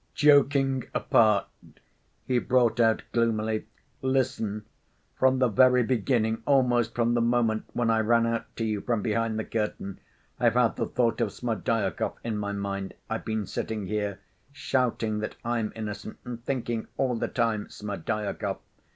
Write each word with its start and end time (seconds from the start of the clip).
"Joking 0.15 0.85
apart," 0.95 1.45
he 2.25 2.39
brought 2.39 2.79
out 2.79 3.03
gloomily. 3.11 3.67
"Listen. 4.01 4.65
From 5.13 5.37
the 5.37 5.47
very 5.47 5.83
beginning, 5.83 6.41
almost 6.47 6.95
from 6.95 7.13
the 7.13 7.21
moment 7.21 7.65
when 7.73 7.91
I 7.91 7.99
ran 7.99 8.25
out 8.25 8.47
to 8.55 8.65
you 8.65 8.81
from 8.81 9.03
behind 9.03 9.37
the 9.37 9.43
curtain, 9.45 9.99
I've 10.39 10.55
had 10.55 10.75
the 10.75 10.87
thought 10.87 11.21
of 11.21 11.31
Smerdyakov 11.31 12.13
in 12.23 12.35
my 12.35 12.51
mind. 12.51 12.95
I've 13.11 13.25
been 13.25 13.45
sitting 13.45 13.85
here, 13.85 14.19
shouting 14.51 15.19
that 15.19 15.35
I'm 15.45 15.71
innocent 15.75 16.17
and 16.25 16.43
thinking 16.43 16.87
all 16.97 17.13
the 17.15 17.27
time 17.27 17.69
'Smerdyakov! 17.69 18.57